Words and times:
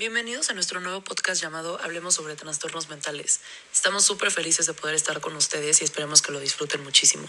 Bienvenidos 0.00 0.48
a 0.48 0.54
nuestro 0.54 0.80
nuevo 0.80 1.02
podcast 1.02 1.42
llamado 1.42 1.78
Hablemos 1.82 2.14
sobre 2.14 2.34
trastornos 2.34 2.88
mentales. 2.88 3.40
Estamos 3.70 4.02
súper 4.02 4.30
felices 4.30 4.64
de 4.64 4.72
poder 4.72 4.94
estar 4.94 5.20
con 5.20 5.36
ustedes 5.36 5.82
y 5.82 5.84
esperemos 5.84 6.22
que 6.22 6.32
lo 6.32 6.40
disfruten 6.40 6.82
muchísimo. 6.82 7.28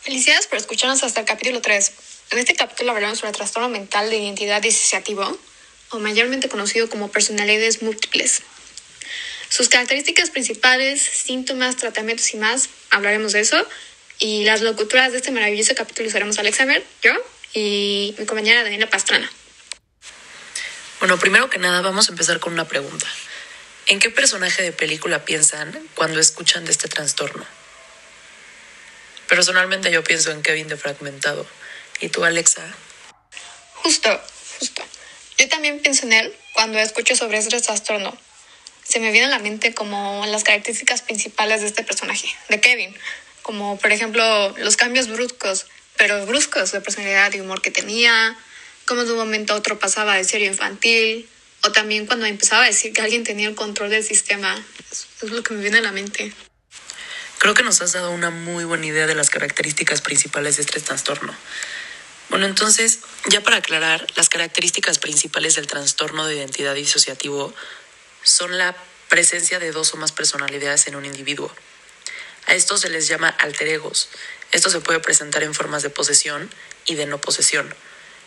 Felicidades 0.00 0.46
por 0.46 0.56
escucharnos 0.56 1.02
hasta 1.02 1.20
el 1.20 1.26
capítulo 1.26 1.60
3. 1.60 1.92
En 2.30 2.38
este 2.38 2.54
capítulo 2.54 2.92
hablaremos 2.92 3.18
sobre 3.18 3.32
el 3.32 3.36
trastorno 3.36 3.68
mental 3.68 4.08
de 4.08 4.16
identidad 4.16 4.62
disociativo, 4.62 5.38
o 5.90 5.98
mayormente 5.98 6.48
conocido 6.48 6.88
como 6.88 7.10
personalidades 7.10 7.82
múltiples. 7.82 8.40
Sus 9.50 9.68
características 9.68 10.30
principales, 10.30 11.02
síntomas, 11.02 11.76
tratamientos 11.76 12.32
y 12.32 12.38
más, 12.38 12.70
hablaremos 12.88 13.32
de 13.32 13.40
eso. 13.40 13.68
Y 14.18 14.44
las 14.44 14.62
locutoras 14.62 15.12
de 15.12 15.18
este 15.18 15.30
maravilloso 15.30 15.74
capítulo 15.74 16.08
seremos 16.08 16.38
Alexander, 16.38 16.82
yo 17.02 17.12
y 17.52 18.14
mi 18.18 18.24
compañera 18.24 18.62
Daniela 18.62 18.88
Pastrana. 18.88 19.30
Bueno, 21.02 21.18
primero 21.18 21.50
que 21.50 21.58
nada 21.58 21.80
vamos 21.80 22.08
a 22.08 22.12
empezar 22.12 22.38
con 22.38 22.52
una 22.52 22.68
pregunta. 22.68 23.08
¿En 23.88 23.98
qué 23.98 24.08
personaje 24.08 24.62
de 24.62 24.70
película 24.70 25.24
piensan 25.24 25.76
cuando 25.96 26.20
escuchan 26.20 26.64
de 26.64 26.70
este 26.70 26.86
trastorno? 26.86 27.44
Personalmente 29.26 29.90
yo 29.90 30.04
pienso 30.04 30.30
en 30.30 30.42
Kevin 30.42 30.68
de 30.68 30.76
Fragmentado. 30.76 31.44
¿Y 32.00 32.08
tú, 32.08 32.24
Alexa? 32.24 32.62
Justo, 33.82 34.08
justo. 34.60 34.84
Yo 35.38 35.48
también 35.48 35.80
pienso 35.80 36.06
en 36.06 36.12
él 36.12 36.36
cuando 36.52 36.78
escucho 36.78 37.16
sobre 37.16 37.38
este 37.38 37.60
trastorno. 37.60 38.16
Se 38.84 39.00
me 39.00 39.10
viene 39.10 39.26
a 39.26 39.30
la 39.30 39.40
mente 39.40 39.74
como 39.74 40.24
las 40.26 40.44
características 40.44 41.02
principales 41.02 41.62
de 41.62 41.66
este 41.66 41.82
personaje, 41.82 42.28
de 42.48 42.60
Kevin, 42.60 42.96
como 43.42 43.76
por 43.76 43.90
ejemplo 43.90 44.56
los 44.56 44.76
cambios 44.76 45.08
bruscos, 45.08 45.66
pero 45.96 46.24
bruscos 46.26 46.70
de 46.70 46.80
personalidad 46.80 47.32
y 47.34 47.40
humor 47.40 47.60
que 47.60 47.72
tenía, 47.72 48.38
de 48.94 49.12
un 49.12 49.18
momento 49.18 49.54
a 49.54 49.56
otro 49.56 49.78
pasaba 49.78 50.14
de 50.14 50.24
serio 50.24 50.48
infantil, 50.48 51.28
o 51.64 51.72
también 51.72 52.06
cuando 52.06 52.26
empezaba 52.26 52.64
a 52.64 52.66
decir 52.66 52.92
que 52.92 53.00
alguien 53.00 53.24
tenía 53.24 53.48
el 53.48 53.54
control 53.54 53.90
del 53.90 54.04
sistema. 54.04 54.62
es 54.90 55.30
lo 55.30 55.42
que 55.42 55.54
me 55.54 55.62
viene 55.62 55.78
a 55.78 55.82
la 55.82 55.92
mente. 55.92 56.32
Creo 57.38 57.54
que 57.54 57.62
nos 57.62 57.80
has 57.82 57.92
dado 57.92 58.10
una 58.10 58.30
muy 58.30 58.64
buena 58.64 58.86
idea 58.86 59.06
de 59.06 59.14
las 59.14 59.30
características 59.30 60.00
principales 60.00 60.56
de 60.56 60.62
este 60.62 60.80
trastorno. 60.80 61.34
Bueno, 62.28 62.46
entonces, 62.46 63.00
ya 63.28 63.40
para 63.40 63.56
aclarar, 63.56 64.06
las 64.14 64.28
características 64.28 64.98
principales 64.98 65.56
del 65.56 65.66
trastorno 65.66 66.26
de 66.26 66.36
identidad 66.36 66.74
disociativo 66.74 67.52
son 68.22 68.56
la 68.58 68.76
presencia 69.08 69.58
de 69.58 69.72
dos 69.72 69.92
o 69.94 69.96
más 69.96 70.12
personalidades 70.12 70.86
en 70.86 70.96
un 70.96 71.04
individuo. 71.04 71.52
A 72.46 72.54
estos 72.54 72.80
se 72.80 72.90
les 72.90 73.08
llama 73.08 73.28
alter 73.28 73.68
egos. 73.68 74.08
Esto 74.52 74.70
se 74.70 74.80
puede 74.80 75.00
presentar 75.00 75.42
en 75.42 75.54
formas 75.54 75.82
de 75.82 75.90
posesión 75.90 76.50
y 76.86 76.94
de 76.94 77.06
no 77.06 77.20
posesión 77.20 77.74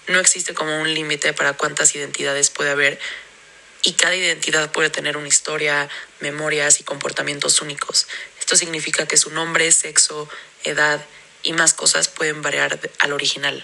no 0.08 0.20
existe 0.20 0.54
como 0.54 0.80
un 0.82 0.94
límite 0.94 1.34
para 1.34 1.54
cuántas 1.54 1.96
identidades 1.96 2.50
puede 2.50 2.72
haber 2.72 3.00
y 3.84 3.94
cada 3.94 4.16
identidad 4.16 4.72
puede 4.72 4.90
tener 4.90 5.16
una 5.16 5.28
historia, 5.28 5.88
memorias 6.20 6.80
y 6.80 6.84
comportamientos 6.84 7.62
únicos. 7.62 8.08
Esto 8.40 8.56
significa 8.56 9.08
que 9.08 9.18
su 9.18 9.30
nombre, 9.30 9.72
sexo, 9.72 10.28
edad 10.64 11.04
y 11.44 11.54
más 11.54 11.74
cosas 11.74 12.08
pueden 12.08 12.42
variar 12.42 12.80
al 13.00 13.14
original. 13.14 13.64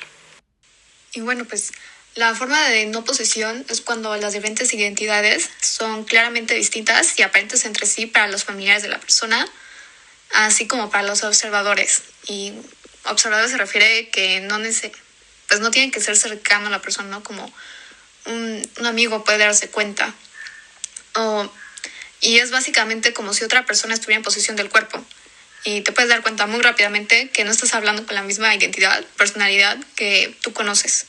Y 1.13 1.21
bueno, 1.21 1.45
pues 1.45 1.71
la 2.15 2.35
forma 2.35 2.69
de 2.69 2.85
no 2.85 3.03
posesión 3.03 3.65
es 3.69 3.81
cuando 3.81 4.15
las 4.17 4.33
diferentes 4.33 4.73
identidades 4.73 5.49
son 5.61 6.03
claramente 6.03 6.53
distintas 6.53 7.17
y 7.17 7.23
aparentes 7.23 7.65
entre 7.65 7.87
sí 7.87 8.05
para 8.05 8.27
los 8.27 8.43
familiares 8.43 8.83
de 8.83 8.89
la 8.89 8.99
persona, 8.99 9.47
así 10.33 10.67
como 10.67 10.91
para 10.91 11.07
los 11.07 11.23
observadores. 11.23 12.03
Y 12.27 12.53
observador 13.05 13.49
se 13.49 13.57
refiere 13.57 14.09
que 14.09 14.41
no 14.41 14.59
necesariamente 14.59 15.10
pues 15.51 15.59
no 15.59 15.69
tiene 15.69 15.91
que 15.91 15.99
ser 15.99 16.15
cercano 16.15 16.67
a 16.67 16.69
la 16.69 16.81
persona, 16.81 17.09
¿no? 17.09 17.23
Como 17.23 17.53
un, 18.25 18.65
amigo 18.85 19.25
puede 19.25 19.39
darse 19.39 19.69
cuenta. 19.69 20.15
y 22.21 22.37
es 22.37 22.51
básicamente 22.51 23.11
como 23.11 23.33
si 23.33 23.43
otra 23.43 23.65
persona 23.65 23.93
estuviera 23.93 24.15
en 24.15 24.23
posesión 24.23 24.55
del 24.55 24.69
cuerpo. 24.69 25.03
Y 25.65 25.81
te 25.81 25.91
puedes 25.91 26.09
dar 26.09 26.21
cuenta 26.21 26.47
muy 26.47 26.61
rápidamente 26.61 27.29
que 27.31 27.43
no 27.43 27.51
estás 27.51 27.73
hablando 27.73 28.05
con 28.05 28.15
la 28.15 28.21
misma 28.21 28.55
identidad, 28.55 29.03
personalidad 29.17 29.77
que 29.97 30.33
tú 30.41 30.53
conoces. 30.53 31.07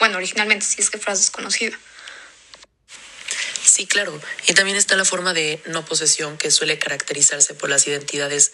Bueno, 0.00 0.16
originalmente, 0.16 0.66
si 0.66 0.80
es 0.80 0.90
que 0.90 0.98
fueras 0.98 1.20
desconocida. 1.20 1.78
Sí, 3.64 3.86
claro. 3.86 4.20
Y 4.48 4.54
también 4.54 4.76
está 4.76 4.96
la 4.96 5.04
forma 5.04 5.34
de 5.34 5.62
no 5.66 5.84
posesión 5.84 6.36
que 6.36 6.50
suele 6.50 6.80
caracterizarse 6.80 7.54
por 7.54 7.70
las 7.70 7.86
identidades 7.86 8.50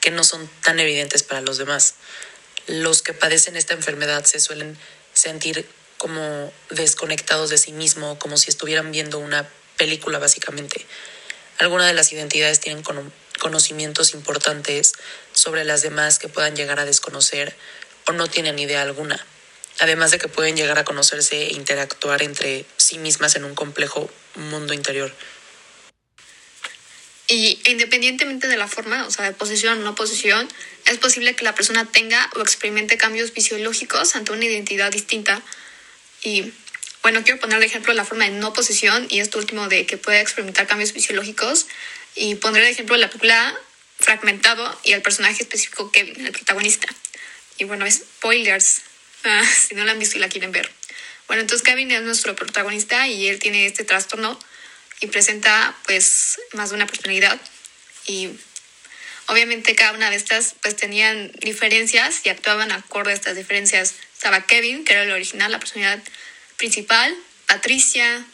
que 0.00 0.10
no 0.10 0.24
son 0.24 0.48
tan 0.62 0.80
evidentes 0.80 1.22
para 1.22 1.42
los 1.42 1.58
demás 1.58 1.96
los 2.66 3.02
que 3.02 3.14
padecen 3.14 3.56
esta 3.56 3.74
enfermedad 3.74 4.24
se 4.24 4.40
suelen 4.40 4.76
sentir 5.12 5.66
como 5.98 6.52
desconectados 6.70 7.50
de 7.50 7.58
sí 7.58 7.72
mismo, 7.72 8.18
como 8.18 8.36
si 8.36 8.50
estuvieran 8.50 8.92
viendo 8.92 9.18
una 9.18 9.48
película 9.76 10.18
básicamente. 10.18 10.84
Algunas 11.58 11.86
de 11.86 11.94
las 11.94 12.12
identidades 12.12 12.60
tienen 12.60 12.84
conocimientos 13.38 14.12
importantes 14.12 14.92
sobre 15.32 15.64
las 15.64 15.82
demás 15.82 16.18
que 16.18 16.28
puedan 16.28 16.54
llegar 16.54 16.80
a 16.80 16.84
desconocer 16.84 17.56
o 18.06 18.12
no 18.12 18.26
tienen 18.26 18.58
idea 18.58 18.82
alguna. 18.82 19.24
Además 19.78 20.10
de 20.10 20.18
que 20.18 20.28
pueden 20.28 20.56
llegar 20.56 20.78
a 20.78 20.84
conocerse 20.84 21.46
e 21.46 21.52
interactuar 21.52 22.22
entre 22.22 22.66
sí 22.76 22.98
mismas 22.98 23.36
en 23.36 23.44
un 23.44 23.54
complejo 23.54 24.10
mundo 24.34 24.74
interior. 24.74 25.12
Y 27.28 27.58
independientemente 27.66 28.46
de 28.46 28.56
la 28.56 28.68
forma, 28.68 29.06
o 29.06 29.10
sea, 29.10 29.24
de 29.24 29.32
posición 29.32 29.80
o 29.80 29.82
no 29.82 29.94
posición, 29.94 30.48
es 30.86 30.98
posible 30.98 31.34
que 31.34 31.44
la 31.44 31.54
persona 31.54 31.84
tenga 31.84 32.30
o 32.36 32.40
experimente 32.40 32.96
cambios 32.96 33.32
fisiológicos 33.32 34.14
ante 34.14 34.32
una 34.32 34.44
identidad 34.44 34.92
distinta. 34.92 35.42
Y 36.22 36.52
bueno, 37.02 37.24
quiero 37.24 37.40
poner 37.40 37.58
de 37.58 37.66
ejemplo 37.66 37.92
la 37.94 38.04
forma 38.04 38.24
de 38.24 38.30
no 38.30 38.52
posición 38.52 39.06
y 39.10 39.20
esto 39.20 39.38
último 39.38 39.68
de 39.68 39.86
que 39.86 39.96
puede 39.96 40.20
experimentar 40.20 40.66
cambios 40.66 40.92
fisiológicos. 40.92 41.66
Y 42.14 42.36
pondré 42.36 42.62
de 42.62 42.70
ejemplo 42.70 42.96
la 42.96 43.08
película 43.08 43.58
Fragmentado 43.98 44.78
y 44.84 44.92
el 44.92 45.02
personaje 45.02 45.42
específico 45.42 45.90
Kevin, 45.90 46.26
el 46.26 46.32
protagonista. 46.32 46.86
Y 47.58 47.64
bueno, 47.64 47.90
spoilers, 47.90 48.82
ah, 49.24 49.44
si 49.46 49.74
no 49.74 49.84
la 49.84 49.92
han 49.92 49.98
visto 49.98 50.18
y 50.18 50.20
la 50.20 50.28
quieren 50.28 50.52
ver. 50.52 50.70
Bueno, 51.26 51.42
entonces 51.42 51.66
Kevin 51.66 51.90
es 51.90 52.02
nuestro 52.02 52.36
protagonista 52.36 53.08
y 53.08 53.26
él 53.26 53.38
tiene 53.38 53.66
este 53.66 53.84
trastorno 53.84 54.38
y 55.00 55.08
presenta 55.08 55.76
pues 55.84 56.40
más 56.52 56.70
de 56.70 56.76
una 56.76 56.86
personalidad. 56.86 57.40
Y 58.06 58.30
obviamente 59.26 59.74
cada 59.74 59.92
una 59.92 60.10
de 60.10 60.16
estas 60.16 60.54
pues 60.62 60.76
tenían 60.76 61.32
diferencias 61.40 62.20
y 62.24 62.28
actuaban 62.28 62.72
acorde 62.72 63.12
a 63.12 63.14
estas 63.14 63.36
diferencias. 63.36 63.94
Estaba 64.14 64.46
Kevin, 64.46 64.84
que 64.84 64.94
era 64.94 65.02
el 65.02 65.12
original, 65.12 65.52
la 65.52 65.58
personalidad 65.58 66.02
principal, 66.56 67.14
Patricia, 67.46 68.24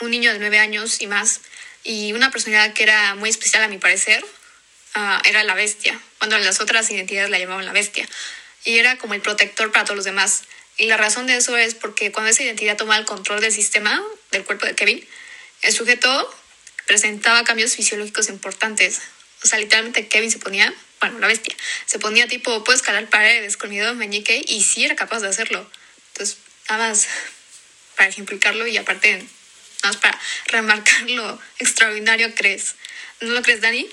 un, 0.00 0.10
niño 0.10 0.32
de 0.32 0.38
nueve 0.38 0.58
años 0.58 1.00
y 1.00 1.06
más, 1.06 1.40
y 1.82 2.12
una 2.12 2.30
personalidad 2.30 2.72
que 2.72 2.82
era 2.82 3.14
muy 3.14 3.30
especial 3.30 3.64
a 3.64 3.68
mi 3.68 3.78
parecer, 3.78 4.24
ah, 4.94 5.20
era 5.24 5.42
la 5.44 5.54
bestia, 5.54 5.98
cuando 6.18 6.38
las 6.38 6.60
otras 6.60 6.90
identidades 6.90 7.30
la 7.30 7.38
llamaban 7.38 7.64
la 7.64 7.72
bestia, 7.72 8.08
y 8.64 8.78
era 8.78 8.96
como 8.96 9.14
el 9.14 9.20
protector 9.20 9.72
para 9.72 9.84
todos 9.84 9.96
los 9.96 10.04
demás. 10.04 10.42
Y 10.76 10.86
la 10.86 10.96
razón 10.96 11.26
de 11.26 11.36
eso 11.36 11.56
es 11.56 11.74
porque 11.74 12.10
cuando 12.10 12.30
esa 12.30 12.42
identidad 12.42 12.76
toma 12.76 12.96
el 12.96 13.04
control 13.04 13.40
del 13.40 13.52
sistema, 13.52 14.02
del 14.34 14.44
cuerpo 14.44 14.66
de 14.66 14.74
Kevin, 14.74 15.06
el 15.62 15.72
sujeto 15.72 16.34
presentaba 16.86 17.44
cambios 17.44 17.74
fisiológicos 17.74 18.28
importantes. 18.28 19.00
O 19.42 19.46
sea, 19.46 19.58
literalmente 19.58 20.08
Kevin 20.08 20.30
se 20.30 20.38
ponía, 20.38 20.72
bueno, 21.00 21.18
la 21.18 21.26
bestia, 21.26 21.54
se 21.86 21.98
ponía 21.98 22.28
tipo, 22.28 22.64
puedo 22.64 22.76
escalar 22.76 23.08
paredes 23.08 23.56
con 23.56 23.70
mi 23.70 23.78
dedo 23.78 23.94
meñique 23.94 24.44
y 24.46 24.62
sí 24.62 24.84
era 24.84 24.96
capaz 24.96 25.20
de 25.20 25.28
hacerlo. 25.28 25.68
Entonces, 26.12 26.38
nada 26.68 26.88
más 26.88 27.08
para 27.96 28.08
ejemplificarlo 28.08 28.66
y 28.66 28.76
aparte, 28.76 29.16
nada 29.18 29.28
más 29.82 29.96
para 29.96 30.20
remarcar 30.46 31.10
lo 31.10 31.40
extraordinario 31.58 32.34
crees. 32.34 32.74
¿No 33.20 33.32
lo 33.32 33.42
crees, 33.42 33.60
Dani? 33.60 33.88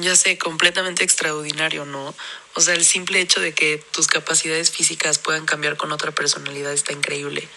Ya 0.00 0.16
sé, 0.16 0.36
completamente 0.36 1.04
extraordinario, 1.04 1.84
¿no? 1.84 2.14
O 2.54 2.60
sea, 2.60 2.74
el 2.74 2.84
simple 2.84 3.20
hecho 3.20 3.40
de 3.40 3.54
que 3.54 3.78
tus 3.92 4.08
capacidades 4.08 4.70
físicas 4.70 5.18
puedan 5.18 5.46
cambiar 5.46 5.76
con 5.76 5.92
otra 5.92 6.10
personalidad 6.10 6.72
está 6.72 6.92
increíble. 6.92 7.48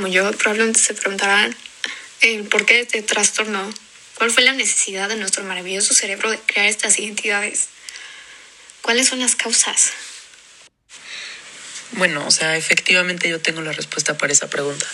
Como 0.00 0.10
yo, 0.10 0.32
probablemente 0.32 0.80
se 0.80 0.94
preguntarán 0.94 1.54
el 2.22 2.44
por 2.44 2.64
qué 2.64 2.76
de 2.76 2.80
este 2.80 3.02
trastorno, 3.02 3.70
cuál 4.14 4.30
fue 4.30 4.42
la 4.42 4.54
necesidad 4.54 5.10
de 5.10 5.16
nuestro 5.16 5.44
maravilloso 5.44 5.92
cerebro 5.92 6.30
de 6.30 6.38
crear 6.38 6.68
estas 6.68 6.98
identidades, 6.98 7.66
cuáles 8.80 9.08
son 9.08 9.20
las 9.20 9.36
causas. 9.36 9.92
Bueno, 11.92 12.26
o 12.26 12.30
sea, 12.30 12.56
efectivamente 12.56 13.28
yo 13.28 13.42
tengo 13.42 13.60
la 13.60 13.72
respuesta 13.72 14.16
para 14.16 14.32
esa 14.32 14.48
pregunta. 14.48 14.86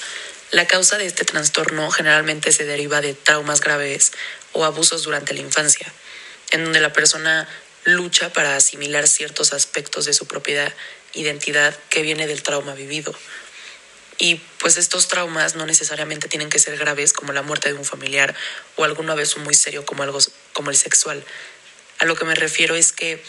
La 0.50 0.66
causa 0.66 0.98
de 0.98 1.06
este 1.06 1.24
trastorno 1.24 1.88
generalmente 1.92 2.50
se 2.50 2.64
deriva 2.64 3.00
de 3.00 3.14
traumas 3.14 3.60
graves 3.60 4.10
o 4.54 4.64
abusos 4.64 5.04
durante 5.04 5.34
la 5.34 5.40
infancia, 5.40 5.86
en 6.50 6.64
donde 6.64 6.80
la 6.80 6.92
persona 6.92 7.48
lucha 7.84 8.32
para 8.32 8.56
asimilar 8.56 9.06
ciertos 9.06 9.52
aspectos 9.52 10.04
de 10.06 10.14
su 10.14 10.26
propia 10.26 10.74
identidad 11.14 11.78
que 11.90 12.02
viene 12.02 12.26
del 12.26 12.42
trauma 12.42 12.74
vivido. 12.74 13.14
Y 14.18 14.36
pues 14.58 14.76
estos 14.78 15.08
traumas 15.08 15.56
no 15.56 15.66
necesariamente 15.66 16.28
tienen 16.28 16.48
que 16.48 16.58
ser 16.58 16.76
graves 16.78 17.12
como 17.12 17.32
la 17.32 17.42
muerte 17.42 17.68
de 17.68 17.74
un 17.74 17.84
familiar 17.84 18.34
o 18.76 18.84
algún 18.84 19.10
abuso 19.10 19.40
muy 19.40 19.54
serio 19.54 19.84
como 19.84 20.02
algo 20.02 20.18
como 20.52 20.70
el 20.70 20.76
sexual. 20.76 21.24
A 21.98 22.04
lo 22.04 22.16
que 22.16 22.24
me 22.24 22.34
refiero 22.34 22.74
es 22.74 22.92
que 22.92 23.22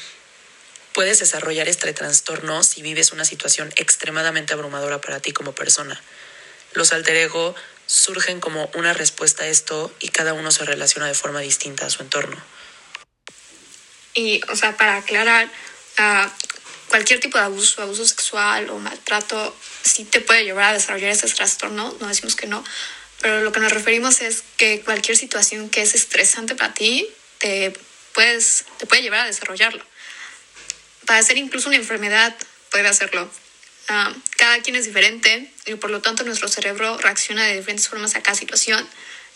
puedes 0.93 1.19
desarrollar 1.19 1.67
este 1.67 1.93
trastorno 1.93 2.63
si 2.63 2.81
vives 2.81 3.11
una 3.11 3.25
situación 3.25 3.73
extremadamente 3.75 4.53
abrumadora 4.53 4.99
para 5.01 5.19
ti 5.19 5.31
como 5.31 5.53
persona. 5.53 6.01
Los 6.73 6.91
alter 6.93 7.15
ego 7.17 7.55
surgen 7.85 8.39
como 8.39 8.69
una 8.73 8.93
respuesta 8.93 9.43
a 9.43 9.47
esto 9.47 9.93
y 9.99 10.09
cada 10.09 10.33
uno 10.33 10.51
se 10.51 10.65
relaciona 10.65 11.07
de 11.07 11.13
forma 11.13 11.39
distinta 11.39 11.85
a 11.85 11.89
su 11.89 12.01
entorno. 12.01 12.37
Y, 14.13 14.41
o 14.49 14.55
sea, 14.55 14.75
para 14.75 14.97
aclarar, 14.97 15.47
uh, 15.99 16.29
cualquier 16.89 17.19
tipo 17.19 17.37
de 17.37 17.45
abuso, 17.45 17.81
abuso 17.81 18.05
sexual 18.05 18.69
o 18.69 18.79
maltrato, 18.79 19.55
sí 19.83 20.05
te 20.05 20.21
puede 20.21 20.43
llevar 20.43 20.71
a 20.71 20.73
desarrollar 20.73 21.11
ese 21.11 21.27
trastorno, 21.27 21.95
no 21.99 22.07
decimos 22.07 22.35
que 22.35 22.47
no, 22.47 22.63
pero 23.21 23.41
lo 23.41 23.51
que 23.51 23.59
nos 23.59 23.71
referimos 23.71 24.21
es 24.21 24.43
que 24.57 24.81
cualquier 24.81 25.17
situación 25.17 25.69
que 25.69 25.81
es 25.81 25.95
estresante 25.95 26.55
para 26.55 26.73
ti, 26.73 27.07
te, 27.39 27.73
puedes, 28.13 28.65
te 28.77 28.85
puede 28.85 29.01
llevar 29.01 29.21
a 29.21 29.25
desarrollarlo 29.25 29.83
para 31.07 31.23
ser 31.23 31.37
incluso 31.37 31.69
una 31.69 31.77
enfermedad 31.77 32.35
puede 32.69 32.87
hacerlo. 32.87 33.27
Ah, 33.87 34.13
cada 34.37 34.61
quien 34.61 34.75
es 34.75 34.85
diferente 34.85 35.51
y 35.65 35.75
por 35.75 35.89
lo 35.89 36.01
tanto 36.01 36.23
nuestro 36.25 36.49
cerebro 36.49 36.97
reacciona 36.97 37.45
de 37.45 37.55
diferentes 37.55 37.87
formas 37.87 38.15
a 38.15 38.21
cada 38.21 38.37
situación 38.37 38.85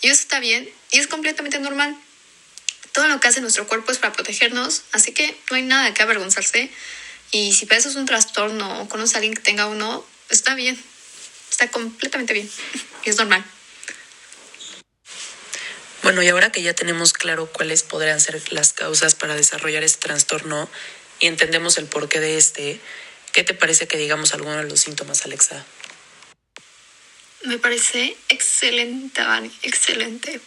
y 0.01 0.07
eso 0.07 0.21
está 0.21 0.39
bien 0.39 0.69
y 0.91 0.99
es 0.99 1.07
completamente 1.07 1.57
normal. 1.59 1.97
Todo 2.91 3.07
lo 3.07 3.21
que 3.21 3.29
hace 3.29 3.39
nuestro 3.39 3.65
cuerpo 3.67 3.93
es 3.93 3.97
para 3.97 4.11
protegernos, 4.11 4.83
así 4.91 5.13
que 5.13 5.33
no 5.49 5.55
hay 5.55 5.63
nada 5.63 5.93
que 5.93 6.03
avergonzarse 6.03 6.69
y 7.31 7.53
si 7.53 7.67
es 7.69 7.85
un 7.95 8.05
trastorno 8.05 8.81
o 8.81 8.89
conoces 8.89 9.15
a 9.15 9.17
alguien 9.19 9.33
que 9.33 9.41
tenga 9.41 9.67
uno, 9.67 10.05
está 10.29 10.53
bien, 10.55 10.81
está 11.49 11.69
completamente 11.69 12.33
bien 12.33 12.49
es 13.05 13.17
normal. 13.17 13.43
Bueno, 16.03 16.23
y 16.23 16.29
ahora 16.29 16.51
que 16.51 16.61
ya 16.63 16.73
tenemos 16.73 17.13
claro 17.13 17.45
cuáles 17.45 17.83
podrían 17.83 18.19
ser 18.19 18.41
las 18.51 18.73
causas 18.73 19.15
para 19.15 19.35
desarrollar 19.35 19.83
este 19.83 20.07
trastorno, 20.07 20.69
y 21.21 21.27
entendemos 21.27 21.77
el 21.77 21.85
porqué 21.85 22.19
de 22.19 22.37
este, 22.37 22.79
¿qué 23.31 23.43
te 23.43 23.53
parece 23.53 23.87
que 23.87 23.97
digamos 23.97 24.33
algunos 24.33 24.57
de 24.63 24.69
los 24.69 24.81
síntomas, 24.81 25.23
Alexa? 25.25 25.63
Me 27.43 27.59
parece 27.59 28.17
excelente, 28.29 29.21
Dani, 29.21 29.51
excelente. 29.61 30.41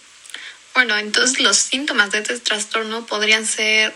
Bueno, 0.75 0.98
entonces 0.98 1.38
los 1.38 1.56
síntomas 1.56 2.10
de 2.10 2.19
este 2.19 2.38
trastorno 2.40 3.06
podrían 3.06 3.46
ser 3.46 3.94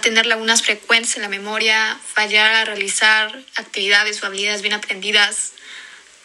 tener 0.00 0.26
lagunas 0.26 0.62
frecuentes 0.62 1.16
en 1.16 1.22
la 1.22 1.28
memoria, 1.28 1.98
fallar 2.14 2.52
a 2.52 2.64
realizar 2.64 3.38
actividades 3.56 4.22
o 4.22 4.26
habilidades 4.26 4.62
bien 4.62 4.74
aprendidas, 4.74 5.52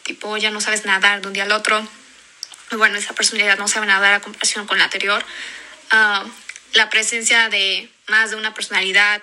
tipo 0.04 0.38
ya 0.38 0.52
no 0.52 0.62
sabes 0.62 0.86
nadar 0.86 1.22
de 1.22 1.28
un 1.28 1.34
día 1.34 1.44
al 1.44 1.52
otro. 1.52 1.88
Bueno, 2.72 2.98
esa 2.98 3.14
personalidad 3.14 3.58
no 3.58 3.68
sabe 3.68 3.88
nadar 3.88 4.14
a 4.14 4.20
comparación 4.20 4.68
con 4.68 4.78
la 4.78 4.86
anterior. 4.86 5.26
Ah, 5.92 6.26
la 6.74 6.90
presencia 6.90 7.50
de 7.50 7.90
más 8.08 8.30
de 8.30 8.36
una 8.36 8.54
personalidad, 8.54 9.22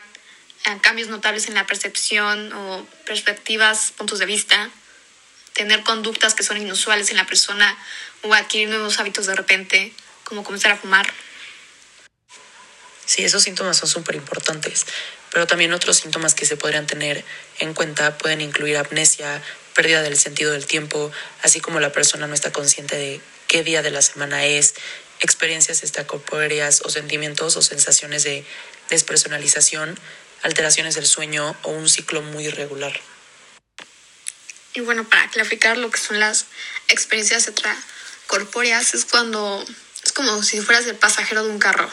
cambios 0.81 1.09
notables 1.09 1.49
en 1.49 1.55
la 1.55 1.67
percepción 1.67 2.53
o 2.53 2.87
perspectivas, 3.05 3.93
puntos 3.97 4.19
de 4.19 4.27
vista, 4.27 4.71
tener 5.53 5.83
conductas 5.83 6.35
que 6.35 6.43
son 6.43 6.57
inusuales 6.61 7.11
en 7.11 7.17
la 7.17 7.27
persona 7.27 7.77
o 8.23 8.35
adquirir 8.35 8.69
nuevos 8.69 8.99
hábitos 8.99 9.27
de 9.27 9.35
repente, 9.37 9.93
como 10.25 10.43
comenzar 10.43 10.73
a 10.73 10.77
fumar. 10.77 11.13
Sí, 13.07 13.25
esos 13.25 13.45
síntomas 13.45 13.77
son 13.77 13.89
súper 13.89 14.17
importantes, 14.17 14.85
pero 15.31 15.47
también 15.47 15.73
otros 15.73 15.97
síntomas 15.97 16.35
que 16.35 16.45
se 16.45 16.57
podrían 16.57 16.87
tener 16.87 17.25
en 17.61 17.73
cuenta 17.73 18.19
pueden 18.19 18.41
incluir 18.41 18.77
amnesia, 18.77 19.41
pérdida 19.75 20.03
del 20.03 20.19
sentido 20.19 20.53
del 20.53 20.67
tiempo, 20.67 21.13
así 21.43 21.61
como 21.61 21.79
la 21.79 21.93
persona 21.93 22.27
no 22.27 22.35
está 22.35 22.53
consciente 22.53 22.97
de 22.97 23.21
qué 23.47 23.63
día 23.63 23.83
de 23.83 23.93
la 23.93 24.03
semana 24.03 24.45
es, 24.45 24.75
experiencias 25.21 25.83
extracorpóreas 25.83 26.83
o 26.83 26.91
sentimientos 26.91 27.57
o 27.57 27.63
sensaciones 27.63 28.25
de 28.25 28.45
despersonalización, 28.91 29.99
alteraciones 30.43 30.97
del 30.97 31.07
sueño 31.07 31.57
o 31.63 31.71
un 31.71 31.89
ciclo 31.89 32.23
muy 32.23 32.47
irregular. 32.47 32.99
Y 34.75 34.81
bueno, 34.81 35.09
para 35.09 35.31
clarificar 35.31 35.79
lo 35.79 35.91
que 35.91 35.99
son 35.99 36.21
las 36.21 36.47
experiencias 36.89 37.49
extracorpóreas, 37.49 38.95
es 38.95 39.05
cuando 39.05 39.65
es 40.05 40.13
como 40.13 40.43
si 40.43 40.61
fueras 40.61 40.87
el 40.87 40.97
pasajero 40.97 41.45
de 41.45 41.51
un 41.51 41.59
carro. 41.59 41.89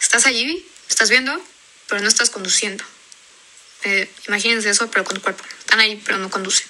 Estás 0.00 0.26
allí, 0.26 0.66
estás 0.88 1.10
viendo, 1.10 1.40
pero 1.88 2.00
no 2.00 2.08
estás 2.08 2.30
conduciendo. 2.30 2.84
Eh, 3.84 4.10
imagínense 4.28 4.70
eso, 4.70 4.90
pero 4.90 5.04
con 5.04 5.16
tu 5.16 5.22
cuerpo. 5.22 5.44
Están 5.58 5.80
ahí, 5.80 6.00
pero 6.04 6.18
no 6.18 6.30
conducen. 6.30 6.66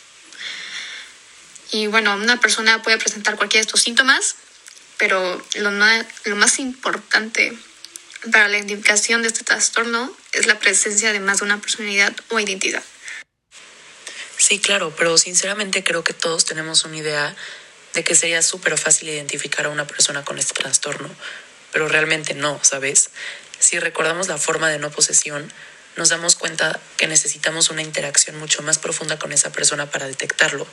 Y 1.71 1.87
bueno, 1.87 2.15
una 2.15 2.41
persona 2.41 2.83
puede 2.83 2.99
presentar 2.99 3.37
cualquiera 3.37 3.63
de 3.63 3.67
estos 3.67 3.83
síntomas, 3.83 4.37
pero 4.99 5.45
lo, 5.57 5.71
lo 5.71 6.37
más 6.37 6.59
importante 6.59 7.57
para 8.31 8.49
la 8.49 8.59
identificación 8.59 9.23
de 9.23 9.29
este 9.29 9.45
trastorno 9.45 10.15
es 10.33 10.47
la 10.47 10.59
presencia 10.59 11.13
de 11.13 11.21
más 11.21 11.39
de 11.39 11.45
una 11.45 11.61
personalidad 11.61 12.15
o 12.29 12.41
identidad. 12.41 12.83
Sí, 14.37 14.59
claro, 14.59 14.95
pero 14.97 15.17
sinceramente 15.19 15.85
creo 15.85 16.05
que 16.05 16.13
todos 16.13 16.45
tenemos 16.45 16.85
una 16.85 16.97
idea 16.97 17.37
de 17.95 18.05
que 18.05 18.15
sería 18.15 18.43
súper 18.43 18.77
fácil 18.77 19.09
identificar 19.09 19.67
a 19.67 19.71
una 19.71 19.87
persona 19.87 20.25
con 20.25 20.39
este 20.39 20.55
trastorno, 20.55 21.09
pero 21.75 21.89
realmente 21.89 22.35
no, 22.35 22.59
¿sabes? 22.63 23.11
Si 23.59 23.81
recordamos 23.81 24.29
la 24.29 24.39
forma 24.39 24.71
de 24.71 24.79
no 24.79 24.93
posesión, 24.93 25.53
nos 25.97 26.09
damos 26.09 26.37
cuenta 26.37 26.81
que 26.97 27.09
necesitamos 27.09 27.69
una 27.69 27.83
interacción 27.83 28.39
mucho 28.39 28.63
más 28.63 28.79
profunda 28.79 29.19
con 29.19 29.33
esa 29.33 29.51
persona 29.51 29.91
para 29.91 30.07
detectarlo. 30.07 30.69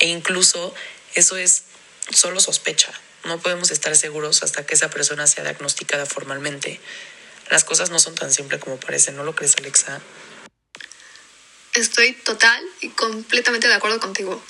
E 0.00 0.06
incluso 0.06 0.74
eso 1.14 1.36
es 1.36 1.64
solo 2.10 2.40
sospecha, 2.40 2.90
no 3.24 3.38
podemos 3.40 3.70
estar 3.70 3.94
seguros 3.94 4.42
hasta 4.42 4.64
que 4.64 4.74
esa 4.74 4.88
persona 4.88 5.26
sea 5.26 5.44
diagnosticada 5.44 6.06
formalmente. 6.06 6.80
Las 7.50 7.64
cosas 7.64 7.90
no 7.90 7.98
son 7.98 8.14
tan 8.14 8.32
simples 8.32 8.58
como 8.58 8.80
parecen, 8.80 9.16
¿no 9.16 9.24
lo 9.24 9.34
crees, 9.34 9.56
Alexa? 9.58 10.00
Estoy 11.74 12.14
total 12.14 12.64
y 12.80 12.88
completamente 12.88 13.68
de 13.68 13.74
acuerdo 13.74 14.00
contigo. 14.00 14.42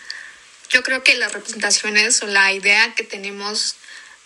Yo 0.70 0.84
creo 0.84 1.02
que 1.02 1.16
las 1.16 1.32
representaciones 1.32 2.22
o 2.22 2.28
la 2.28 2.52
idea 2.52 2.94
que 2.94 3.02
tenemos 3.02 3.74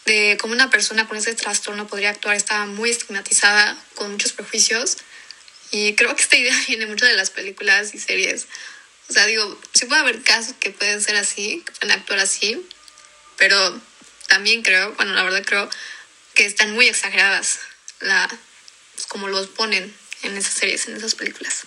de 0.05 0.37
cómo 0.41 0.55
una 0.55 0.71
persona 0.71 1.07
con 1.07 1.17
ese 1.17 1.35
trastorno 1.35 1.87
podría 1.87 2.11
actuar 2.11 2.37
está 2.37 2.67
muy 2.67 2.91
estigmatizada, 2.91 3.77
con 3.95 4.13
muchos 4.13 4.33
prejuicios. 4.33 4.99
Y 5.71 5.95
creo 5.95 6.15
que 6.15 6.23
esta 6.23 6.37
idea 6.37 6.57
viene 6.69 6.87
mucho 6.87 7.07
de 7.07 7.15
las 7.15 7.31
películas 7.31 7.95
y 7.95 7.99
series. 7.99 8.47
O 9.09 9.13
sea, 9.13 9.27
digo, 9.27 9.61
sí 9.75 9.87
puede 9.87 10.01
haber 10.01 10.23
casos 10.23 10.55
que 10.59 10.71
pueden 10.71 11.03
ser 11.03 11.17
así, 11.17 11.63
que 11.67 11.73
pueden 11.73 11.99
actuar 11.99 12.19
así, 12.19 12.67
pero 13.37 13.81
también 14.29 14.63
creo, 14.63 14.93
bueno, 14.95 15.13
la 15.13 15.23
verdad 15.23 15.43
creo 15.45 15.69
que 16.35 16.47
están 16.47 16.73
muy 16.73 16.89
exageradas 16.89 17.59
la, 18.01 18.29
pues, 18.95 19.07
como 19.07 19.29
los 19.29 19.49
ponen 19.49 19.95
en 20.23 20.37
esas 20.37 20.55
series, 20.55 20.89
en 20.89 20.97
esas 20.97 21.15
películas. 21.15 21.65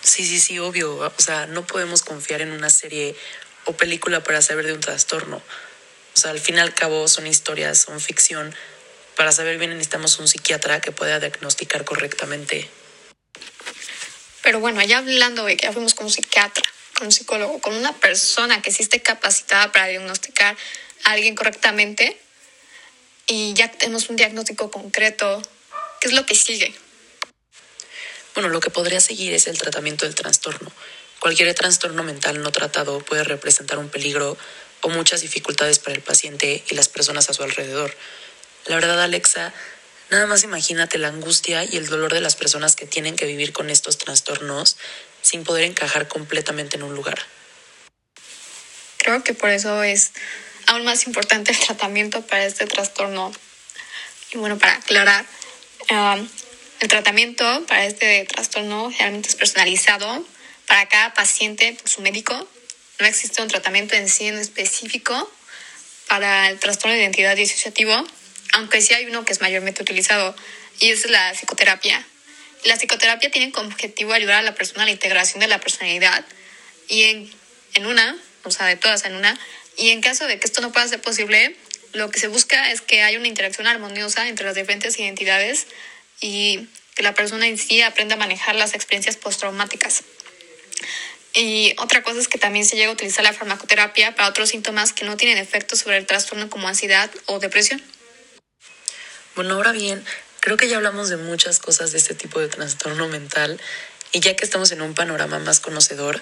Sí, 0.00 0.26
sí, 0.26 0.40
sí, 0.40 0.58
obvio. 0.58 0.96
O 0.96 1.20
sea, 1.20 1.46
no 1.46 1.66
podemos 1.66 2.02
confiar 2.02 2.40
en 2.40 2.52
una 2.52 2.70
serie 2.70 3.14
o 3.64 3.76
película 3.76 4.24
para 4.24 4.40
saber 4.40 4.66
de 4.66 4.72
un 4.72 4.80
trastorno. 4.80 5.42
O 6.14 6.20
sea, 6.20 6.30
al 6.30 6.40
fin 6.40 6.56
y 6.56 6.60
al 6.60 6.74
cabo 6.74 7.06
son 7.08 7.26
historias, 7.26 7.78
son 7.78 8.00
ficción. 8.00 8.54
Para 9.16 9.32
saber 9.32 9.58
bien 9.58 9.70
necesitamos 9.70 10.18
un 10.18 10.28
psiquiatra 10.28 10.80
que 10.80 10.92
pueda 10.92 11.20
diagnosticar 11.20 11.84
correctamente. 11.84 12.68
Pero 14.42 14.60
bueno, 14.60 14.82
ya 14.82 14.98
hablando 14.98 15.44
de 15.44 15.56
que 15.56 15.66
ya 15.66 15.72
fuimos 15.72 15.94
con 15.94 16.06
un 16.06 16.12
psiquiatra, 16.12 16.64
con 16.96 17.06
un 17.06 17.12
psicólogo, 17.12 17.60
con 17.60 17.74
una 17.74 17.92
persona 17.92 18.62
que 18.62 18.70
sí 18.70 18.82
esté 18.82 19.02
capacitada 19.02 19.72
para 19.72 19.88
diagnosticar 19.88 20.56
a 21.04 21.10
alguien 21.10 21.34
correctamente 21.34 22.18
y 23.26 23.52
ya 23.54 23.70
tenemos 23.70 24.08
un 24.08 24.16
diagnóstico 24.16 24.70
concreto, 24.70 25.42
¿qué 26.00 26.08
es 26.08 26.14
lo 26.14 26.24
que 26.24 26.34
sigue? 26.34 26.74
Bueno, 28.34 28.48
lo 28.48 28.60
que 28.60 28.70
podría 28.70 29.00
seguir 29.00 29.34
es 29.34 29.46
el 29.48 29.58
tratamiento 29.58 30.06
del 30.06 30.14
trastorno. 30.14 30.72
Cualquier 31.20 31.52
trastorno 31.54 32.04
mental 32.04 32.40
no 32.40 32.52
tratado 32.52 33.00
puede 33.00 33.24
representar 33.24 33.78
un 33.78 33.88
peligro 33.88 34.38
o 34.82 34.88
muchas 34.88 35.20
dificultades 35.20 35.78
para 35.78 35.94
el 35.94 36.02
paciente 36.02 36.62
y 36.68 36.74
las 36.74 36.88
personas 36.88 37.28
a 37.30 37.34
su 37.34 37.42
alrededor. 37.42 37.96
La 38.66 38.76
verdad, 38.76 39.02
Alexa, 39.02 39.52
nada 40.10 40.26
más 40.26 40.44
imagínate 40.44 40.98
la 40.98 41.08
angustia 41.08 41.64
y 41.64 41.76
el 41.76 41.86
dolor 41.86 42.12
de 42.12 42.20
las 42.20 42.36
personas 42.36 42.76
que 42.76 42.86
tienen 42.86 43.16
que 43.16 43.26
vivir 43.26 43.52
con 43.52 43.70
estos 43.70 43.98
trastornos 43.98 44.76
sin 45.22 45.44
poder 45.44 45.64
encajar 45.64 46.08
completamente 46.08 46.76
en 46.76 46.82
un 46.82 46.94
lugar. 46.94 47.18
Creo 48.98 49.24
que 49.24 49.34
por 49.34 49.50
eso 49.50 49.82
es 49.82 50.12
aún 50.66 50.84
más 50.84 51.06
importante 51.06 51.52
el 51.52 51.58
tratamiento 51.58 52.26
para 52.26 52.44
este 52.44 52.66
trastorno. 52.66 53.32
Y 54.32 54.38
bueno, 54.38 54.58
para 54.58 54.74
aclarar, 54.74 55.24
um, 55.90 56.28
el 56.80 56.88
tratamiento 56.88 57.64
para 57.66 57.86
este 57.86 58.24
trastorno 58.26 58.90
realmente 58.98 59.28
es 59.28 59.34
personalizado 59.34 60.24
para 60.66 60.86
cada 60.88 61.14
paciente 61.14 61.76
por 61.80 61.88
su 61.88 62.02
médico. 62.02 62.46
No 62.98 63.06
existe 63.06 63.42
un 63.42 63.48
tratamiento 63.48 63.94
en 63.94 64.08
sí 64.08 64.26
en 64.26 64.38
específico 64.38 65.30
para 66.08 66.48
el 66.48 66.58
trastorno 66.58 66.94
de 66.94 67.02
identidad 67.02 67.36
disociativo, 67.36 67.94
aunque 68.54 68.80
sí 68.80 68.94
hay 68.94 69.06
uno 69.06 69.24
que 69.24 69.32
es 69.32 69.40
mayormente 69.40 69.82
utilizado 69.82 70.34
y 70.80 70.90
es 70.90 71.08
la 71.08 71.32
psicoterapia. 71.32 72.04
La 72.64 72.76
psicoterapia 72.76 73.30
tiene 73.30 73.52
como 73.52 73.68
objetivo 73.68 74.12
ayudar 74.12 74.38
a 74.38 74.42
la 74.42 74.54
persona 74.54 74.82
a 74.82 74.86
la 74.86 74.90
integración 74.90 75.40
de 75.40 75.46
la 75.46 75.60
personalidad 75.60 76.24
y 76.88 77.04
en, 77.04 77.30
en 77.74 77.86
una, 77.86 78.16
o 78.42 78.50
sea, 78.50 78.66
de 78.66 78.76
todas 78.76 79.04
en 79.04 79.14
una, 79.14 79.38
y 79.76 79.90
en 79.90 80.00
caso 80.00 80.26
de 80.26 80.40
que 80.40 80.46
esto 80.46 80.60
no 80.60 80.72
pueda 80.72 80.88
ser 80.88 81.00
posible, 81.00 81.54
lo 81.92 82.10
que 82.10 82.18
se 82.18 82.26
busca 82.26 82.72
es 82.72 82.80
que 82.80 83.02
haya 83.02 83.18
una 83.18 83.28
interacción 83.28 83.66
armoniosa 83.68 84.28
entre 84.28 84.44
las 84.44 84.56
diferentes 84.56 84.98
identidades 84.98 85.68
y 86.20 86.66
que 86.96 87.02
la 87.04 87.14
persona 87.14 87.46
en 87.46 87.58
sí 87.58 87.80
aprenda 87.80 88.16
a 88.16 88.18
manejar 88.18 88.56
las 88.56 88.74
experiencias 88.74 89.16
postraumáticas. 89.16 90.02
Y 91.38 91.72
otra 91.78 92.02
cosa 92.02 92.18
es 92.18 92.26
que 92.26 92.36
también 92.36 92.64
se 92.64 92.74
llega 92.74 92.90
a 92.90 92.92
utilizar 92.92 93.22
la 93.22 93.32
farmacoterapia 93.32 94.12
para 94.16 94.28
otros 94.28 94.48
síntomas 94.48 94.92
que 94.92 95.04
no 95.04 95.16
tienen 95.16 95.38
efecto 95.38 95.76
sobre 95.76 95.96
el 95.96 96.04
trastorno 96.04 96.50
como 96.50 96.66
ansiedad 96.66 97.08
o 97.26 97.38
depresión. 97.38 97.80
Bueno, 99.36 99.54
ahora 99.54 99.70
bien, 99.70 100.04
creo 100.40 100.56
que 100.56 100.68
ya 100.68 100.78
hablamos 100.78 101.10
de 101.10 101.16
muchas 101.16 101.60
cosas 101.60 101.92
de 101.92 101.98
este 101.98 102.16
tipo 102.16 102.40
de 102.40 102.48
trastorno 102.48 103.06
mental 103.06 103.60
y 104.10 104.18
ya 104.18 104.34
que 104.34 104.44
estamos 104.44 104.72
en 104.72 104.82
un 104.82 104.94
panorama 104.94 105.38
más 105.38 105.60
conocedor, 105.60 106.20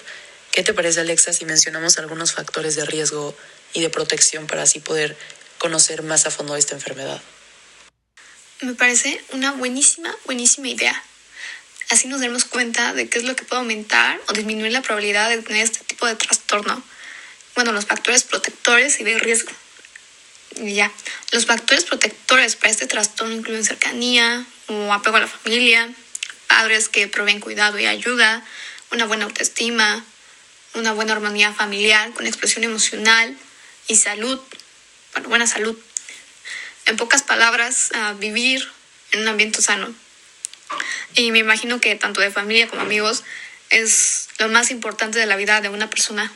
¿qué 0.51 0.61
te 0.61 0.75
parece 0.75 0.99
Alexa 0.99 1.33
si 1.33 1.45
mencionamos 1.45 1.97
algunos 1.97 2.33
factores 2.33 2.75
de 2.75 2.85
riesgo 2.85 3.35
y 3.73 3.81
de 3.81 3.89
protección 3.89 4.45
para 4.45 4.61
así 4.61 4.81
poder 4.81 5.17
conocer 5.57 6.03
más 6.03 6.27
a 6.27 6.29
fondo 6.29 6.55
esta 6.55 6.75
enfermedad? 6.75 7.19
Me 8.61 8.75
parece 8.75 9.19
una 9.31 9.53
buenísima, 9.53 10.15
buenísima 10.25 10.67
idea. 10.67 11.03
Así 11.89 12.07
nos 12.07 12.19
daremos 12.19 12.45
cuenta 12.45 12.93
de 12.93 13.07
qué 13.09 13.17
es 13.17 13.23
lo 13.23 13.35
que 13.35 13.43
puede 13.43 13.61
aumentar 13.61 14.19
o 14.27 14.33
disminuir 14.33 14.71
la 14.73 14.81
probabilidad 14.81 15.29
de 15.29 15.41
tener 15.41 15.63
este 15.63 15.85
tipo 15.85 16.05
de 16.05 16.15
trastorno. 16.15 16.83
Bueno, 17.55 17.71
los 17.71 17.85
factores 17.85 18.23
protectores 18.23 18.99
y 18.99 19.03
de 19.03 19.17
riesgo. 19.17 19.51
Y 20.57 20.73
ya, 20.73 20.91
los 21.31 21.45
factores 21.45 21.85
protectores 21.85 22.55
para 22.55 22.71
este 22.71 22.87
trastorno 22.87 23.33
incluyen 23.33 23.63
cercanía 23.63 24.45
o 24.67 24.91
apego 24.91 25.17
a 25.17 25.21
la 25.21 25.27
familia, 25.27 25.89
padres 26.47 26.89
que 26.89 27.07
proveen 27.07 27.39
cuidado 27.39 27.79
y 27.79 27.85
ayuda, 27.85 28.43
una 28.91 29.05
buena 29.05 29.25
autoestima, 29.25 30.03
una 30.73 30.93
buena 30.93 31.13
armonía 31.13 31.53
familiar 31.53 32.11
con 32.13 32.27
expresión 32.27 32.63
emocional 32.63 33.37
y 33.87 33.95
salud, 33.95 34.39
bueno, 35.13 35.29
buena 35.29 35.47
salud. 35.47 35.77
En 36.85 36.97
pocas 36.97 37.23
palabras, 37.23 37.91
vivir 38.19 38.67
en 39.11 39.21
un 39.21 39.27
ambiente 39.29 39.61
sano. 39.61 39.93
Y 41.15 41.31
me 41.31 41.39
imagino 41.39 41.79
que 41.79 41.95
tanto 41.95 42.21
de 42.21 42.31
familia 42.31 42.67
como 42.67 42.81
amigos 42.81 43.23
es 43.69 44.29
lo 44.39 44.47
más 44.49 44.71
importante 44.71 45.19
de 45.19 45.25
la 45.25 45.35
vida 45.35 45.61
de 45.61 45.69
una 45.69 45.89
persona. 45.89 46.31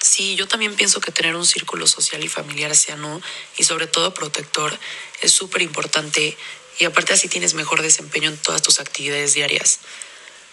Sí, 0.00 0.36
yo 0.36 0.46
también 0.46 0.76
pienso 0.76 1.00
que 1.00 1.10
tener 1.10 1.34
un 1.34 1.44
círculo 1.44 1.86
social 1.86 2.22
y 2.22 2.28
familiar 2.28 2.74
sano 2.76 3.20
y 3.58 3.64
sobre 3.64 3.86
todo 3.86 4.14
protector 4.14 4.78
es 5.20 5.32
súper 5.32 5.62
importante 5.62 6.36
y 6.78 6.84
aparte 6.84 7.14
así 7.14 7.28
tienes 7.28 7.54
mejor 7.54 7.82
desempeño 7.82 8.30
en 8.30 8.36
todas 8.36 8.62
tus 8.62 8.78
actividades 8.78 9.34
diarias. 9.34 9.80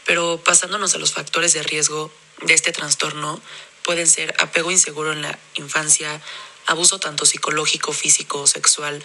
Pero 0.06 0.42
pasándonos 0.44 0.96
a 0.96 0.98
los 0.98 1.14
factores 1.14 1.54
de 1.54 1.64
riesgo 1.64 2.12
de 2.42 2.54
este 2.54 2.72
trastorno, 2.72 3.42
pueden 3.84 4.08
ser 4.08 4.34
apego 4.40 4.72
inseguro 4.72 5.14
en 5.14 5.22
la 5.22 5.38
infancia, 5.56 6.22
abuso 6.66 7.00
tanto 7.00 7.26
psicológico, 7.26 7.94
físico, 7.94 8.48
sexual, 8.48 9.04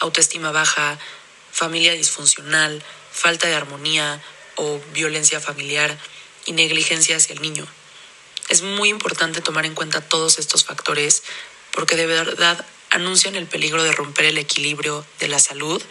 autoestima 0.00 0.50
baja, 0.50 0.98
familia 1.54 1.92
disfuncional, 1.92 2.82
falta 3.12 3.46
de 3.46 3.54
armonía 3.54 4.20
o 4.56 4.80
violencia 4.92 5.40
familiar 5.40 5.96
y 6.46 6.52
negligencia 6.52 7.16
hacia 7.16 7.34
el 7.34 7.42
niño. 7.42 7.66
Es 8.48 8.62
muy 8.62 8.88
importante 8.88 9.40
tomar 9.40 9.64
en 9.64 9.74
cuenta 9.74 10.00
todos 10.00 10.38
estos 10.38 10.64
factores 10.64 11.22
porque 11.70 11.96
de 11.96 12.06
verdad 12.06 12.66
anuncian 12.90 13.36
el 13.36 13.46
peligro 13.46 13.82
de 13.84 13.92
romper 13.92 14.26
el 14.26 14.38
equilibrio 14.38 15.06
de 15.20 15.28
la 15.28 15.38
salud 15.38 15.82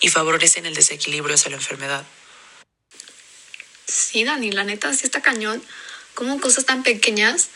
y 0.00 0.08
favorecen 0.08 0.66
el 0.66 0.74
desequilibrio 0.74 1.34
hacia 1.34 1.50
la 1.50 1.56
enfermedad. 1.58 2.04
Sí, 3.86 4.24
Dani, 4.24 4.50
la 4.50 4.64
neta 4.64 4.92
sí 4.94 5.02
está 5.04 5.20
cañón. 5.20 5.62
Cómo 6.14 6.40
cosas 6.40 6.64
tan 6.64 6.82
pequeñas 6.82 7.48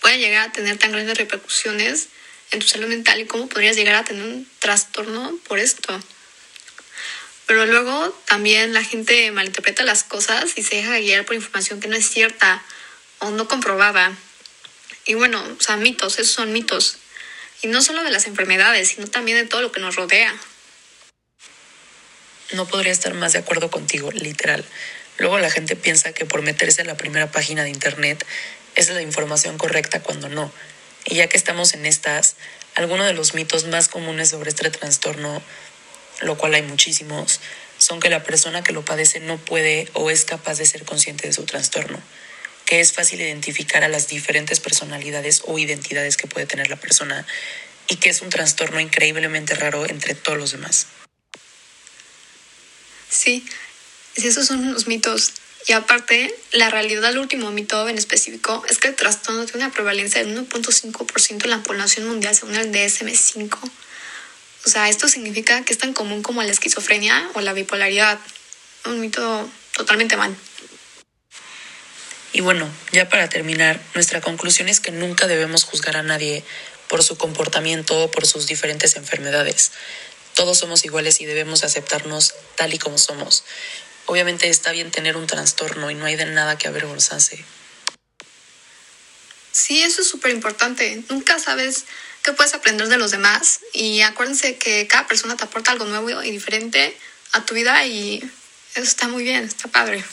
pueden 0.00 0.20
llegar 0.20 0.48
a 0.48 0.52
tener 0.52 0.78
tan 0.78 0.92
grandes 0.92 1.16
repercusiones 1.16 2.08
en 2.50 2.58
tu 2.60 2.66
salud 2.66 2.88
mental 2.88 3.20
y 3.20 3.26
cómo 3.26 3.48
podrías 3.48 3.76
llegar 3.76 3.94
a 3.94 4.04
tener 4.04 4.24
un 4.24 4.48
trastorno 4.58 5.38
por 5.48 5.58
esto. 5.58 6.00
Pero 7.46 7.66
luego 7.66 8.10
también 8.26 8.72
la 8.72 8.82
gente 8.82 9.30
malinterpreta 9.30 9.82
las 9.82 10.04
cosas 10.04 10.52
y 10.56 10.62
se 10.62 10.76
deja 10.76 10.98
guiar 10.98 11.24
por 11.24 11.34
información 11.34 11.80
que 11.80 11.88
no 11.88 11.96
es 11.96 12.08
cierta 12.08 12.62
o 13.18 13.30
no 13.30 13.48
comprobada. 13.48 14.16
Y 15.06 15.14
bueno, 15.14 15.42
o 15.42 15.62
sea, 15.62 15.76
mitos, 15.76 16.18
esos 16.18 16.32
son 16.32 16.52
mitos. 16.52 16.98
Y 17.62 17.68
no 17.68 17.82
solo 17.82 18.02
de 18.02 18.10
las 18.10 18.26
enfermedades, 18.26 18.88
sino 18.88 19.06
también 19.06 19.38
de 19.38 19.46
todo 19.46 19.60
lo 19.60 19.72
que 19.72 19.80
nos 19.80 19.96
rodea. 19.96 20.34
No 22.52 22.66
podría 22.66 22.92
estar 22.92 23.12
más 23.14 23.32
de 23.32 23.40
acuerdo 23.40 23.70
contigo, 23.70 24.10
literal. 24.12 24.64
Luego 25.18 25.38
la 25.38 25.50
gente 25.50 25.76
piensa 25.76 26.12
que 26.12 26.24
por 26.24 26.42
meterse 26.42 26.80
en 26.80 26.86
la 26.86 26.96
primera 26.96 27.30
página 27.30 27.62
de 27.62 27.70
internet 27.70 28.24
es 28.74 28.88
la 28.88 29.02
información 29.02 29.58
correcta 29.58 30.02
cuando 30.02 30.28
no. 30.28 30.52
Y 31.04 31.16
ya 31.16 31.28
que 31.28 31.36
estamos 31.36 31.74
en 31.74 31.86
estas, 31.86 32.36
algunos 32.74 33.06
de 33.06 33.12
los 33.12 33.34
mitos 33.34 33.66
más 33.66 33.88
comunes 33.88 34.30
sobre 34.30 34.50
este 34.50 34.70
trastorno, 34.70 35.42
lo 36.20 36.36
cual 36.36 36.54
hay 36.54 36.62
muchísimos, 36.62 37.40
son 37.78 38.00
que 38.00 38.10
la 38.10 38.22
persona 38.22 38.62
que 38.62 38.72
lo 38.72 38.84
padece 38.84 39.20
no 39.20 39.38
puede 39.38 39.88
o 39.94 40.10
es 40.10 40.24
capaz 40.24 40.58
de 40.58 40.66
ser 40.66 40.84
consciente 40.84 41.26
de 41.26 41.32
su 41.32 41.44
trastorno, 41.44 42.00
que 42.64 42.80
es 42.80 42.92
fácil 42.92 43.20
identificar 43.20 43.84
a 43.84 43.88
las 43.88 44.08
diferentes 44.08 44.60
personalidades 44.60 45.42
o 45.46 45.58
identidades 45.58 46.16
que 46.16 46.26
puede 46.26 46.46
tener 46.46 46.70
la 46.70 46.76
persona 46.76 47.26
y 47.88 47.96
que 47.96 48.10
es 48.10 48.22
un 48.22 48.30
trastorno 48.30 48.80
increíblemente 48.80 49.54
raro 49.54 49.86
entre 49.86 50.14
todos 50.14 50.38
los 50.38 50.52
demás. 50.52 50.86
Sí, 53.10 53.46
esos 54.16 54.46
son 54.46 54.72
los 54.72 54.86
mitos. 54.86 55.32
Y 55.66 55.72
aparte, 55.72 56.34
la 56.52 56.68
realidad 56.68 57.08
del 57.08 57.18
último 57.18 57.50
mito 57.50 57.88
en 57.88 57.96
específico 57.96 58.62
es 58.68 58.78
que 58.78 58.88
el 58.88 58.96
trastorno 58.96 59.46
tiene 59.46 59.64
una 59.64 59.72
prevalencia 59.72 60.22
del 60.22 60.36
1.5% 60.36 61.44
en 61.44 61.50
la 61.50 61.62
población 61.62 62.06
mundial 62.06 62.34
según 62.34 62.56
el 62.56 62.70
DSM-5. 62.70 63.58
O 64.64 64.68
sea, 64.68 64.88
esto 64.88 65.08
significa 65.08 65.62
que 65.64 65.72
es 65.72 65.78
tan 65.78 65.92
común 65.92 66.22
como 66.22 66.42
la 66.42 66.50
esquizofrenia 66.50 67.30
o 67.34 67.40
la 67.40 67.52
bipolaridad. 67.52 68.18
Un 68.86 69.00
mito 69.00 69.48
totalmente 69.72 70.16
mal. 70.16 70.34
Y 72.32 72.40
bueno, 72.40 72.68
ya 72.90 73.08
para 73.08 73.28
terminar, 73.28 73.80
nuestra 73.94 74.20
conclusión 74.20 74.68
es 74.68 74.80
que 74.80 74.90
nunca 74.90 75.26
debemos 75.26 75.64
juzgar 75.64 75.96
a 75.96 76.02
nadie 76.02 76.42
por 76.88 77.02
su 77.02 77.16
comportamiento 77.16 77.96
o 78.02 78.10
por 78.10 78.26
sus 78.26 78.46
diferentes 78.46 78.96
enfermedades. 78.96 79.70
Todos 80.34 80.58
somos 80.58 80.84
iguales 80.84 81.20
y 81.20 81.26
debemos 81.26 81.62
aceptarnos 81.62 82.34
tal 82.56 82.74
y 82.74 82.78
como 82.78 82.98
somos. 82.98 83.44
Obviamente 84.06 84.48
está 84.48 84.72
bien 84.72 84.90
tener 84.90 85.16
un 85.16 85.26
trastorno 85.26 85.90
y 85.90 85.94
no 85.94 86.06
hay 86.06 86.16
de 86.16 86.26
nada 86.26 86.58
que 86.58 86.68
avergonzarse. 86.68 87.44
Sí, 89.54 89.84
eso 89.84 90.02
es 90.02 90.08
súper 90.08 90.32
importante. 90.32 91.04
Nunca 91.08 91.38
sabes 91.38 91.84
qué 92.24 92.32
puedes 92.32 92.54
aprender 92.54 92.88
de 92.88 92.96
los 92.96 93.12
demás 93.12 93.60
y 93.72 94.00
acuérdense 94.00 94.56
que 94.56 94.88
cada 94.88 95.06
persona 95.06 95.36
te 95.36 95.44
aporta 95.44 95.70
algo 95.70 95.84
nuevo 95.84 96.24
y 96.24 96.32
diferente 96.32 96.98
a 97.32 97.46
tu 97.46 97.54
vida 97.54 97.86
y 97.86 98.18
eso 98.74 98.82
está 98.82 99.06
muy 99.06 99.22
bien, 99.22 99.44
está 99.44 99.68
padre. 99.68 100.04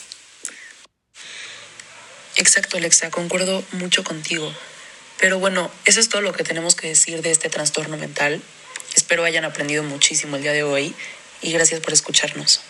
Exacto, 2.36 2.76
Alexa, 2.76 3.10
concuerdo 3.10 3.64
mucho 3.72 4.04
contigo. 4.04 4.54
Pero 5.18 5.40
bueno, 5.40 5.72
eso 5.86 5.98
es 5.98 6.08
todo 6.08 6.22
lo 6.22 6.32
que 6.32 6.44
tenemos 6.44 6.76
que 6.76 6.86
decir 6.86 7.20
de 7.20 7.32
este 7.32 7.50
trastorno 7.50 7.96
mental. 7.96 8.40
Espero 8.94 9.24
hayan 9.24 9.44
aprendido 9.44 9.82
muchísimo 9.82 10.36
el 10.36 10.42
día 10.42 10.52
de 10.52 10.62
hoy 10.62 10.94
y 11.40 11.50
gracias 11.50 11.80
por 11.80 11.92
escucharnos. 11.92 12.60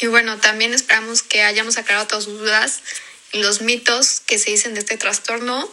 Y 0.00 0.06
bueno, 0.08 0.36
también 0.36 0.74
esperamos 0.74 1.22
que 1.22 1.44
hayamos 1.44 1.78
aclarado 1.78 2.06
todas 2.06 2.24
sus 2.24 2.38
dudas 2.38 2.82
los 3.32 3.60
mitos 3.60 4.20
que 4.20 4.38
se 4.38 4.50
dicen 4.50 4.74
de 4.74 4.80
este 4.80 4.96
trastorno. 4.96 5.70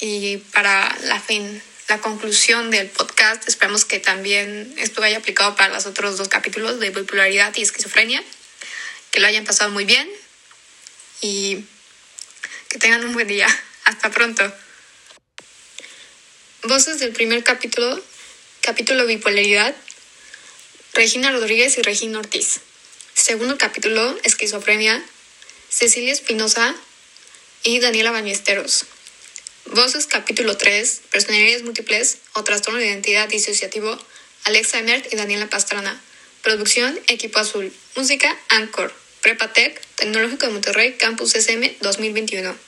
Y 0.00 0.38
para 0.52 0.96
la 1.02 1.20
fin, 1.20 1.62
la 1.88 1.98
conclusión 1.98 2.70
del 2.70 2.88
podcast, 2.88 3.48
esperamos 3.48 3.84
que 3.84 3.98
también 3.98 4.74
esto 4.78 5.02
haya 5.02 5.18
aplicado 5.18 5.56
para 5.56 5.74
los 5.74 5.86
otros 5.86 6.16
dos 6.18 6.28
capítulos 6.28 6.80
de 6.80 6.90
bipolaridad 6.90 7.54
y 7.56 7.62
esquizofrenia. 7.62 8.22
Que 9.10 9.20
lo 9.20 9.26
hayan 9.26 9.44
pasado 9.44 9.70
muy 9.70 9.84
bien 9.84 10.08
y 11.20 11.64
que 12.68 12.78
tengan 12.78 13.04
un 13.04 13.14
buen 13.14 13.26
día. 13.26 13.48
Hasta 13.84 14.10
pronto. 14.10 14.52
Voces 16.64 16.98
del 16.98 17.12
primer 17.12 17.42
capítulo, 17.44 18.02
capítulo 18.60 19.06
Bipolaridad, 19.06 19.74
Regina 20.92 21.30
Rodríguez 21.30 21.78
y 21.78 21.82
Regina 21.82 22.18
Ortiz. 22.18 22.60
Segundo 23.14 23.56
capítulo, 23.56 24.18
Esquizofrenia, 24.24 25.02
Cecilia 25.68 26.12
Espinosa 26.12 26.74
y 27.62 27.78
Daniela 27.80 28.10
Bañesteros. 28.10 28.86
Voces 29.66 30.06
capítulo 30.06 30.56
3, 30.56 31.02
Personalidades 31.10 31.62
múltiples 31.62 32.18
o 32.32 32.42
trastorno 32.42 32.78
de 32.78 32.86
identidad 32.86 33.28
disociativo, 33.28 33.98
Alexa 34.44 34.78
Emert 34.78 35.12
y 35.12 35.16
Daniela 35.16 35.50
Pastrana. 35.50 36.00
Producción, 36.42 36.98
Equipo 37.06 37.38
Azul. 37.38 37.70
Música, 37.96 38.34
Anchor. 38.48 38.94
Prepatec, 39.20 39.84
Tecnológico 39.96 40.46
de 40.46 40.52
Monterrey, 40.52 40.94
Campus 40.94 41.34
SM 41.34 41.76
2021. 41.82 42.67